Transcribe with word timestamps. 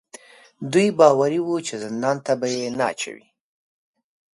دوی 0.71 0.87
باوري 0.99 1.39
وو 1.43 1.57
چې 1.67 1.75
زندان 1.83 2.17
ته 2.25 2.31
به 2.39 2.47
یې 2.55 2.67
نه 2.77 2.83
اچوي. 2.91 3.27